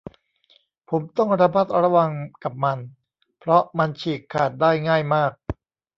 [0.89, 2.11] ผมต้องระมัดระวัง
[2.43, 2.77] กับมัน
[3.39, 5.31] เพราะมันฉีกขาดได้ง่ายมาก